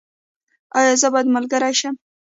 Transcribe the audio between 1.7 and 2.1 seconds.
شم؟